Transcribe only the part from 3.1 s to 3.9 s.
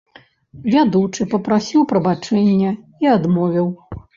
адмовіў.